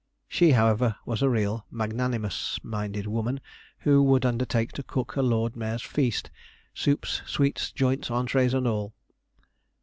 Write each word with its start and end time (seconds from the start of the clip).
She, 0.27 0.53
however, 0.53 0.95
was 1.05 1.21
a 1.21 1.29
real 1.29 1.63
magnanimous 1.69 2.57
minded 2.63 3.05
woman, 3.05 3.39
who 3.81 4.01
would 4.01 4.25
undertake 4.25 4.71
to 4.71 4.81
cook 4.81 5.15
a 5.15 5.21
lord 5.21 5.55
mayor's 5.55 5.83
feast 5.83 6.31
soups, 6.73 7.21
sweets, 7.27 7.71
joints, 7.71 8.09
entrées, 8.09 8.55
and 8.57 8.67
all. 8.67 8.95